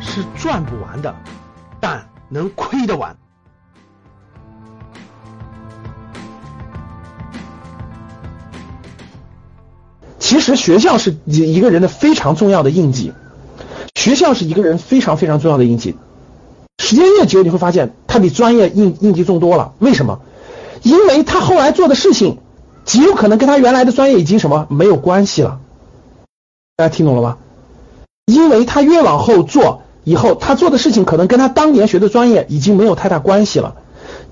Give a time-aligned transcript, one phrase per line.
[0.00, 1.14] 是赚不完的，
[1.80, 3.16] 但能亏得完。
[10.18, 13.12] 其实学校是一一个人的非常重要的印记，
[13.94, 15.96] 学校是一个人非常非常重要的印记。
[16.78, 19.74] 时间越久，你会发现他比专业印印记重多了。
[19.78, 20.20] 为什么？
[20.82, 22.38] 因为他后来做的事情
[22.84, 25.60] 极有可能跟他原来的专业已经什么没有关系了。
[26.76, 27.38] 大家听懂了吗？
[28.26, 33.76] 因为他越往后做，以后他做的事情可能跟他当年学的专业已经没有太大关系了。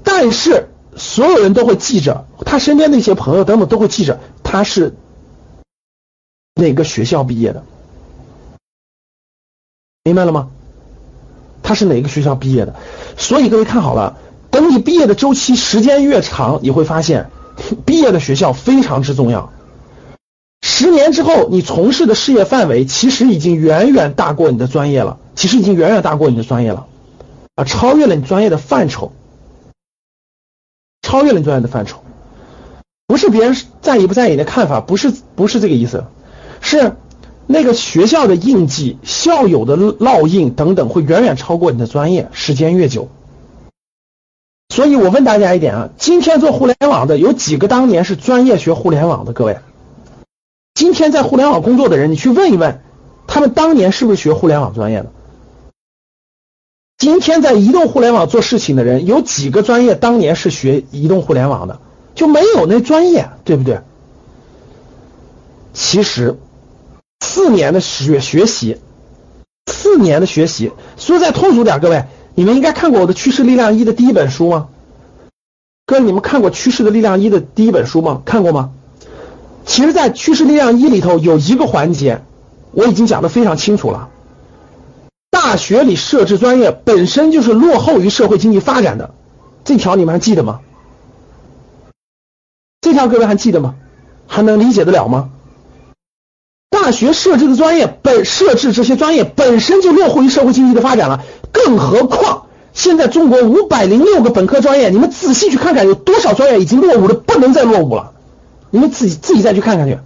[0.05, 4.95] 但是所有人都会记着，他身边那些朋友等等都会记着他是
[6.55, 7.64] 哪个学校毕业的，
[10.05, 10.50] 明白了吗？
[11.62, 12.75] 他是哪个学校毕业的？
[13.16, 14.16] 所以各位看好了，
[14.50, 17.30] 等你毕业的周期时间越长，你会发现
[17.84, 19.52] 毕业的学校非常之重要。
[20.79, 26.87] 十年之后，你从事的事业范围其实已经远远大过你的专业了，其实已经远远大过你的专业了，
[27.57, 29.11] 啊，超越了你专业的范畴，
[31.03, 32.05] 超越了你专业的范畴，
[33.09, 36.05] 不是别人在意不在意你的看法，不是不是这个意思，
[36.61, 36.92] 是
[37.48, 43.09] 那个学校的印记、校友的烙印等等，会远远超过你的专业，时间越久。
[44.73, 49.33] 所以我问大家一点啊，今天做互联网的有几个当年是专业学互联网的？
[49.33, 49.59] 各位？
[50.79, 52.81] 今天在互联网工作的人，你去问一问，
[53.27, 55.11] 他们当年是不是学互联网专业的？
[56.98, 61.81] 今天在移动互联网做事情的人，有几个专业当年是学移动互联网的？
[62.15, 63.81] 就没有那专业，对不对？
[65.73, 66.39] 其实
[67.25, 68.79] 四年的学学习，
[69.67, 72.05] 四年的学习，说再通俗点，各位，
[72.37, 74.69] 你们应该看过我的《趋势力量一》的第一本书吗？
[75.87, 78.23] 哥，你们看过《趋势的力量一》的第一本书吗？
[78.25, 78.75] 看过吗？
[79.67, 82.23] 其实，在趋势力量一里头有一个环节，
[82.73, 84.09] 我已经讲的非常清楚了。
[85.30, 89.14] 大学里设置专业本身就是落后于社会经济发展的，
[89.64, 90.61] 这条你们还记得吗？
[92.80, 93.74] 这条各位还记得吗？
[94.27, 95.30] 还能理解得了吗？
[96.70, 108.13] 大学设置的专业本设置这些专业本身就落后于社会经济的发展了，更何况现在中国五百零六个本科专业，你们仔细去看看，有多少专业已经落伍的不能再落伍了。
[108.70, 109.98] 你们自己自己再去看看去，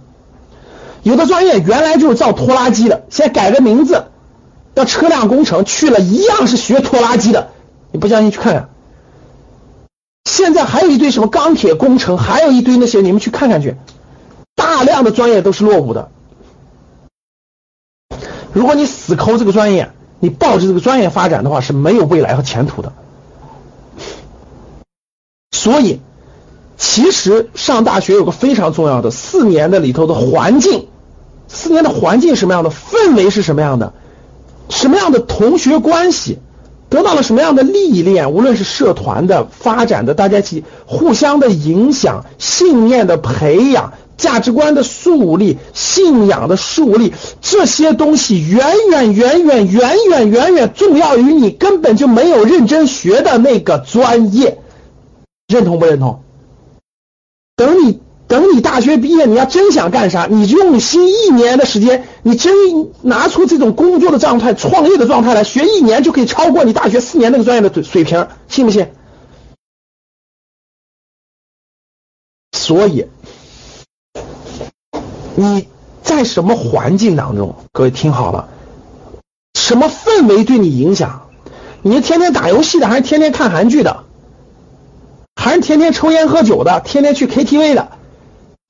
[1.03, 4.05] 有的专业原来就是造拖拉机的，现在改个名字
[4.73, 7.49] 叫车辆工程，去了一样是学拖拉机的。
[7.91, 8.69] 你不相信去看看。
[10.23, 13.75] 现在还有一堆什么钢铁工程，还有一堆那些，你们去看看去。
[14.55, 16.09] 大量的专业都是落伍的。
[18.53, 22.93] 如果你死抠这个专业，你抱着这个专业发展的话，是没有未来和前途的。
[25.51, 25.99] 所以。
[26.85, 30.87] 其实上大学有个非常重要的四年的里头的环境，
[31.47, 33.93] 四年的环境什么样的氛围是什么样的，
[34.67, 36.39] 什么样的同学关系，
[36.89, 48.61] 得到了什么样的历练，无论是社团的发展的，大家一起互相的影响，信念的培养，价值观的树立，信仰的树立，这些东西远
[48.91, 54.59] 远远远远远远远重要于你根本就没有认真学的那个专业，
[55.47, 56.22] 认同不认同？
[57.55, 62.53] 等你等你大学毕业，你要真想干啥，你用心一年的时间，你真
[63.01, 68.87] 拿出这种工作的状态、创业的状态来学一年，就可以超过你大学四年那个专业的水平，信不信？
[72.53, 73.07] 所以
[75.35, 75.67] 你
[76.01, 77.55] 在什么环境当中？
[77.71, 78.49] 各位听好了，
[79.53, 81.29] 什么氛围对你影响？
[81.83, 84.05] 你是天天打游戏的，还是天天看韩剧的？
[85.43, 87.97] 还是天天抽烟喝酒的，天天去 KTV 的，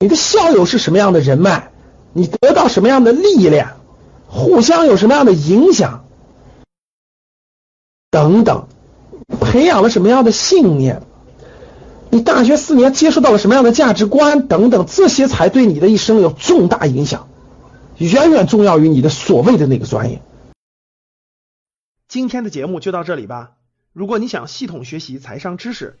[0.00, 1.70] 你的校友是什么样的人脉？
[2.12, 3.76] 你得到什么样的力量？
[4.26, 6.04] 互相有什么样的影响？
[8.10, 8.66] 等等，
[9.40, 11.02] 培养了什么样的信念？
[12.10, 14.48] 你大学四年接触到了什么样的价值观？
[14.48, 17.28] 等等，这些才对你的一生有重大影响，
[17.98, 20.20] 远远重要于你的所谓的那个专业。
[22.08, 23.52] 今天的节目就到这里吧。
[23.92, 26.00] 如果你想系统学习财商知识，